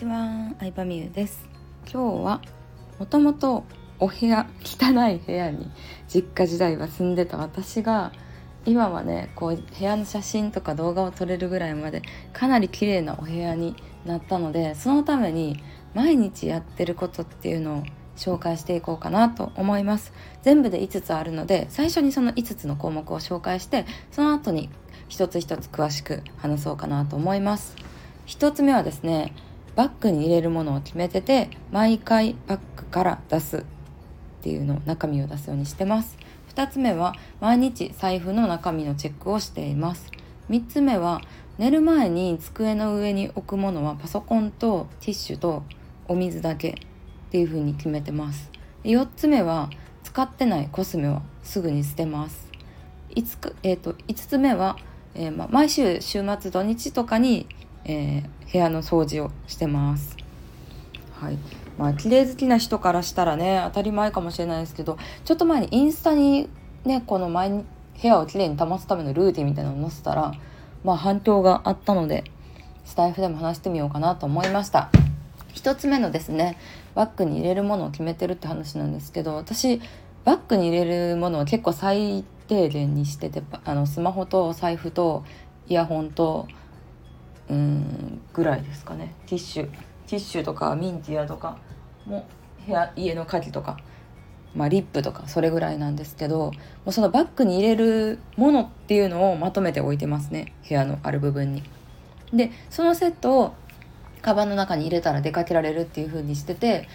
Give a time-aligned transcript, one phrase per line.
[0.00, 1.46] ちは、相葉美優です。
[1.92, 2.40] 今日は
[2.98, 3.64] もともと
[3.98, 5.70] お部屋汚い部屋に
[6.08, 8.10] 実家時代は住んでた私が
[8.64, 12.00] 今はねこう部屋の写真とか動画を撮れるぐらいまで
[12.32, 17.82] かなり綺麗なお部屋になったのでそのために毎日やってることっていうのを
[18.16, 20.14] 紹介していこうかなと思います。
[20.40, 24.70] 全部で5つあるので最初にその5つの項目を紹介してその後に
[25.10, 27.76] 一つ一つ詳しく話そうかなと思います。
[28.28, 29.34] 1つ目はですね
[29.76, 33.62] バッグに入れるものを決めてて毎回バッグから出すっ
[34.42, 36.16] ていうのを中身を出すようにしてます。
[36.54, 40.10] 2つ目は毎日財布の中身のチェックをしています。
[40.48, 41.20] 3つ目は
[41.58, 45.62] 寝る前に机の上に置くものはパソコンとティッシュと
[46.08, 46.74] お水だけっ
[47.30, 48.50] ていう風に決めてます。
[48.84, 49.70] 4つ目は
[50.02, 52.50] 使ってないコスメはすぐに捨てます。
[53.14, 54.76] 5, か、えーと、5つ目は、
[55.14, 57.46] えー、ま、毎週週末土日とかに、
[57.84, 60.16] えー、部屋の掃除をしてます。
[61.12, 61.38] はい。
[61.78, 66.48] まあ綺麗好きな人からしたらね当たり前かもしれないですけどちょっと前にインスタに
[66.84, 67.64] ねこの前に
[68.00, 70.32] 部屋をきれいに保つためのルーティンみたいなのを載せたら
[70.84, 72.24] まあ反響があったので
[72.84, 74.90] スタイフでも話してみようかなと思いました。
[75.54, 76.58] 1つ目のですね
[76.94, 79.80] バッグに入れるものを決めてるって話なんですけど私
[80.24, 85.24] バッグに入れるものは結構最低限にしててあのスマホと財布と
[85.68, 86.46] イヤホンと
[87.50, 89.14] うんぐらいですかね。
[89.26, 89.70] ティッシュ。
[90.06, 91.58] ティッシュとかミンティアとか
[92.06, 92.26] も
[92.66, 93.78] 部屋家の鍵とか、
[94.54, 96.52] まあ、リップとかそれぐらいなんですけども
[96.86, 100.52] うそのバッグに入れるものっていうのをまとめて置いてますね。
[100.68, 101.62] 部屋のある部分に。
[102.32, 103.54] でそのセットを
[104.22, 106.88] カバンの中に入れたら出かけられるっていう風にしてて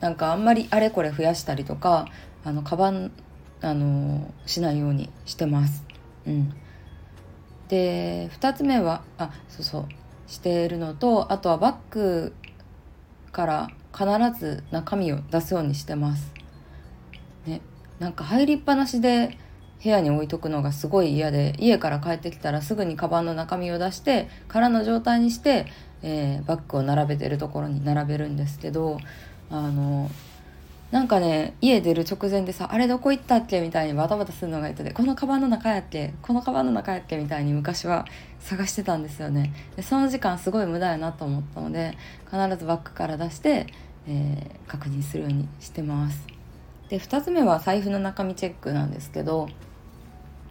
[0.00, 2.06] なんかあんまりあれこれ増やしたりとか
[2.42, 3.12] あのカバン
[3.60, 5.84] あのしないようにしてます。
[6.26, 6.52] うん、
[7.70, 9.86] で2つ目はあそうそう
[10.26, 12.34] しているのとあとはバッグ
[13.32, 14.04] から必
[14.38, 16.32] ず中身を出すようにしてます。
[17.46, 17.62] ね、
[17.98, 19.38] なんか入りっぱなしで
[19.82, 25.66] 部屋に置いとくのがすごい嫌で家から帰ってきたらすぐにカバンの中身を出して空の状態にして
[26.02, 28.98] えー、バッグを並べてるところに並べるんですけど
[29.50, 30.10] あの
[30.90, 34.90] なんかね家出る直前でさあれどこ行ったっけみたいにバタバタするのがいてて。
[34.92, 36.14] このカバンの中やっけ？
[36.22, 38.06] このカバンの中やっけみたいに昔は
[38.40, 39.52] 探してたんですよね。
[39.76, 43.66] でその時間すごい無駄やなと思ったので必ずバッグから出して、
[44.08, 46.26] えー、確認するようにしてます。
[46.88, 49.48] で2つ目は財布の中身チェックなんですけど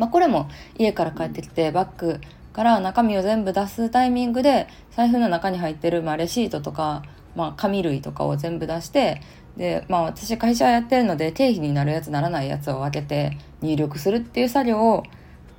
[0.00, 0.48] まあ、これも
[0.78, 2.20] 家から帰ってきてバッグ
[2.54, 7.02] から中身を全部出すタイミングで財布の中に入ってる、まあ、レシートとか、
[7.36, 9.20] まあ、紙類とかを全部出して
[9.56, 15.04] で、まあ、私会社やってるので経費になるやつならないやつを分けて入力するっていう作業を、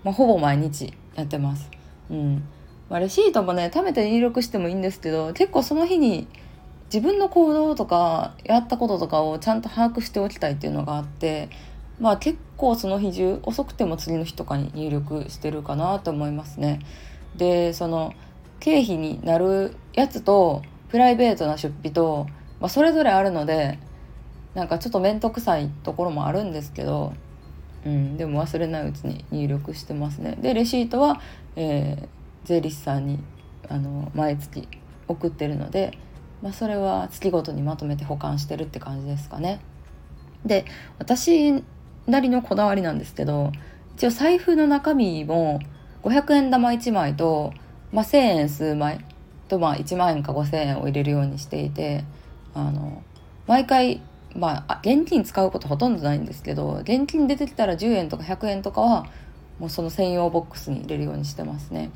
[0.03, 1.69] まあ、ほぼ毎日やってます。
[2.09, 2.44] うん
[2.90, 6.28] まあ、レシートもね貯めて入力してもいいんですけど結構その日に
[6.94, 11.50] 自分の行動とかやったこととかをちゃんと把握しておきたいっていうのがあって
[12.01, 16.80] まあ結構その日中遅くても次の日とかに入力してるかなと思いますね。
[17.38, 18.13] でその
[18.59, 22.28] 経費になるやつとプライベートな出費と、
[22.61, 23.79] まあ、それぞれあるので
[24.53, 27.13] なんかちょっと面倒くさいところもあるんですけど、
[27.85, 30.38] うん、でも忘れないうちに入力してますね。
[30.41, 31.19] でレシートは、
[31.55, 32.07] えー、
[32.47, 33.19] 税理士さんに
[33.67, 34.67] あの毎月
[35.07, 35.97] 送ってるので、
[36.41, 39.59] まあ、それは月ごとにまとめて保管してるって感じですかね。
[40.45, 40.66] で
[41.00, 41.63] 私
[42.07, 43.51] なりのこだわりなんですけど
[43.95, 45.59] 一応財布の中身も
[46.03, 47.53] 500円玉1枚と、
[47.91, 49.05] まあ、1,000円数枚
[49.47, 52.03] と、まあ、1万円か5,000円を入れるようにしていて
[52.53, 53.03] あの
[53.47, 54.01] 毎回
[54.35, 59.06] まあ現金使うことほとんどないんですけど現金出てきたら10円とか100円とかは
[59.59, 61.91] もうその専用ボックスに入れるようにしてますね。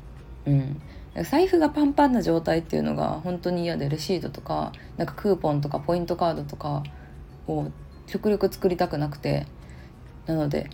[0.46, 0.80] うん、
[1.24, 6.84] 財布がパンパンな状態っていうのが本当に嫌でレシートとかなんかクーポンとかポイントカードとか
[7.48, 7.66] を
[8.06, 9.46] 極力作りたくなくて
[10.26, 10.70] なので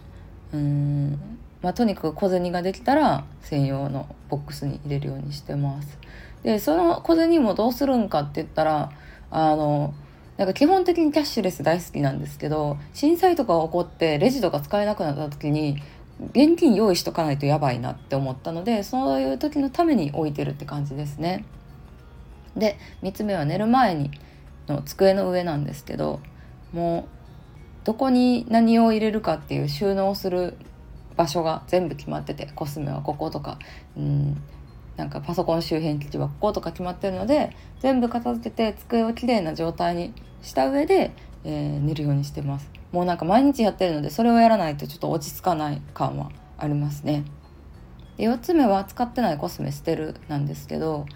[0.52, 1.38] うん。
[1.62, 5.98] まあとにかく小銭ができたら専用のボックスに入れるようにしてます。
[6.42, 8.90] でその小銭もどうするんかって言ったら
[9.32, 9.94] あの
[10.36, 15.82] なんか基本的にキャッシュレス大好きなんですけど震災とか起こってレジとか使えなくなった時に
[16.30, 21.44] 現金用意しとかないとやばいなって思ったのでそういう時のために置いてるって感じですね。
[22.56, 24.10] で3つ目は寝る前に
[24.68, 26.20] の机の上なんですけど
[26.72, 27.08] も
[27.82, 30.54] うどこに何を入れるかっていう収納する
[31.16, 33.58] 場所が全部決まっててコスメはこことか
[33.96, 34.42] うん
[34.96, 40.12] なんかパソコン周辺機器はこことか決まってるので全部片付けて机をきれいな状態に
[40.42, 41.12] した上で、
[41.44, 42.70] えー、寝るようにしてます。
[42.92, 47.24] もうなんか毎日やってるのでそれをやらないとちょっと落ち着かない感はありますね。
[48.18, 51.06] で4つ目は使ってないコスメ捨てるなんですけど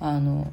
[0.00, 0.52] あの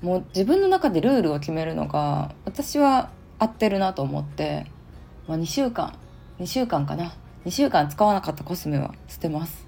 [0.00, 4.66] もう自分の中でルールを決めるのが私は合ってるなと思って、
[5.26, 5.98] まあ、2週間
[6.38, 7.14] 2週間かな。
[7.44, 9.66] 2週間使わなかったコスメは捨てます、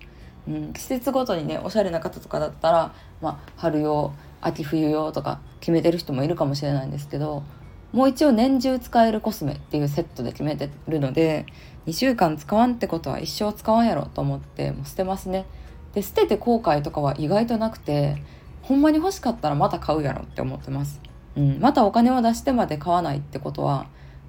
[0.48, 7.42] うん、季節ごとにねおしゃれな方とかだったら、まあ、春用秋冬用とか決めてる人もいるかもしれないんですけど
[7.92, 11.46] もう一応年中使えるコスメっていうセットで決めてるので
[11.86, 15.46] 2週間使わんってことは一生使わんやろと思ってもう捨てますね。
[15.94, 18.20] で捨てて後悔とかは意外となくて
[18.62, 21.00] ほんまに欲しかったらまた買うやろって思ってます、
[21.36, 23.86] うん、またお金を出してまで買わないってことは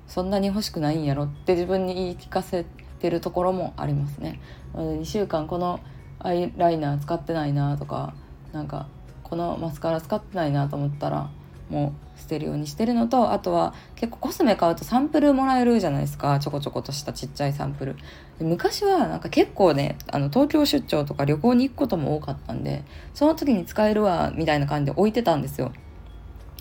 [0.07, 2.65] そんなに欲しくないんやろって自分に言い聞かせ
[2.99, 4.39] てるところもありますね。
[4.75, 5.79] 2週間この
[6.25, 8.13] アイライナー使ってないなとか
[8.51, 8.87] なんか
[9.23, 11.29] このマスカラ使ってないなと思ったら
[11.69, 16.39] もう捨てるようにしてるのとあとは結構コスメ買うとサンプルもらえるじゃないですか。
[16.39, 17.95] ちょこちょことしたちっちゃいサンプル。
[18.39, 22.83] 昔はなんか結構ねあの東京出張とか旅行に行くことも多かったんで
[23.13, 25.71] その時に使えるわみたいな感じで置いてたんですよ。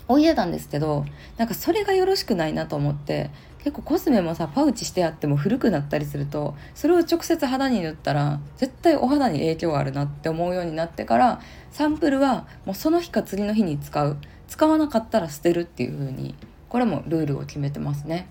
[0.07, 1.05] 置いてたんですけど
[1.37, 11.41] なんかそれがよろしくないなと思って結構コスメもさパウチしてあっても古くなったりするとそれを直接肌に塗ったら絶対お肌に影響があるなって思うようになってから
[11.71, 14.17] サンプルはもうその日か次の日に使う
[14.47, 16.35] 使わなかったら捨てるっていう風に
[16.69, 18.27] これもルールを決めてますね。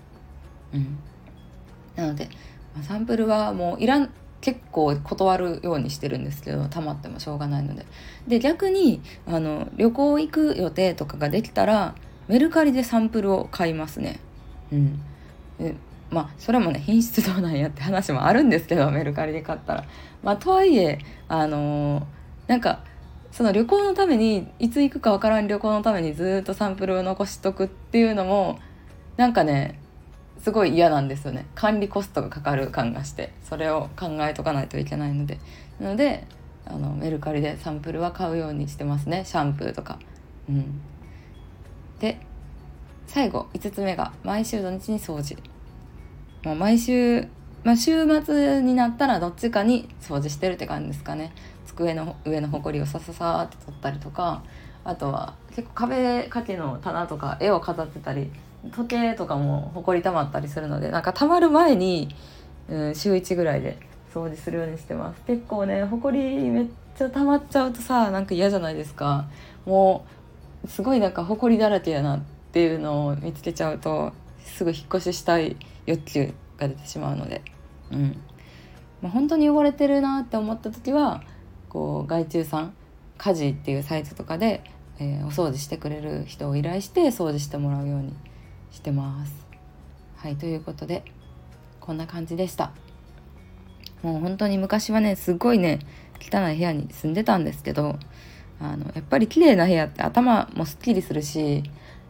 [0.73, 0.97] うん、
[1.95, 2.29] なので、
[2.83, 4.09] サンプルはもういらん
[4.45, 7.83] 結構断るようにしてるんですけど溜まってもしょうがないので。
[8.27, 11.95] で逆にあの旅行行く予定とかができたら
[12.27, 14.19] メルカリでサンプルを買いますね。
[14.71, 15.01] うん。
[16.11, 19.85] まあそれもね品質どうなんやって話もあるんですけどメルカリで買ったら。
[20.21, 22.03] まあとはいえあのー、
[22.45, 22.83] なんか
[23.31, 28.59] その旅行のためにいつ行くかわからん旅行のためにずっとサンプルを残しとくっていうのも
[29.17, 29.79] なんかね
[30.39, 31.45] すごい嫌なんですよね。
[31.55, 35.39] 管理コストがかかる感がしてそれを考えとかないといけないので。
[35.79, 36.25] なので
[36.65, 39.23] あのメルカリでサンプルは買うようにしてますね。
[39.25, 39.99] シャンプーとか。
[40.49, 40.81] うん。
[41.99, 42.19] で
[43.07, 45.37] 最後5つ目が毎週土日に掃除。
[46.43, 47.27] もう毎週
[47.63, 51.33] まあ、週末になったらどっちかに掃除してるって感じですかね。
[51.65, 54.43] 机の上のほこりをさささって取ったりとか。
[54.85, 58.31] あとは結構壁掛けの棚とか絵を飾ってたり
[58.71, 62.13] 時計とかもほこり溜まったりするのでなんか溜まる前に、
[62.69, 63.77] うん、週1ぐらいで
[64.13, 65.21] 掃除するようにしてます。
[65.25, 66.19] 結構ねほこり
[66.49, 66.65] めっ
[66.97, 69.25] ちゃ溜まっちゃうとさなんか嫌じゃないですか。
[69.65, 70.05] も
[70.63, 72.21] うすごいなんかほこりだらけやなっ
[72.51, 74.13] ていうのを見つけちゃうと
[74.43, 77.41] すぐ引っ越ししたい欲求が出てしまうので。
[77.91, 78.17] うん。
[79.01, 81.21] まあ、本当に汚れてるなって思った時は
[81.69, 82.73] こう外注さん
[83.17, 84.63] 家事っていうサイトとかで、
[84.99, 88.13] えー、お掃除してくれる人を依頼して掃除してもらうように
[88.71, 89.45] してます。
[90.17, 91.03] はいということで
[91.79, 92.71] こんな感じでした。
[94.01, 95.79] もう本当に昔はねすごいね
[96.21, 97.97] 汚い部屋に住んでたんですけど
[98.59, 101.63] あのやっぱり綺麗な部屋って頭もすっきりするし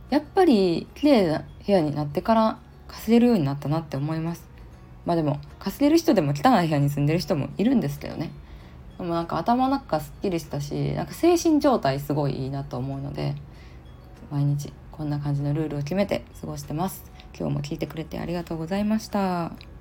[0.10, 4.48] やっぱり綺麗な部屋になってから稼げるようになったなって思います
[5.06, 8.32] まあでも稼げる人でも汚い部屋に住んでる人もいるんですけどね
[8.98, 13.36] でもなんか頭の中すっきりしたしなんか精神状態すごいいいなと思うので
[14.32, 17.04] 毎日こんな感じのルールを決めて過ごしてます
[17.38, 19.75] 今日も聞いてくれてありがとうございました。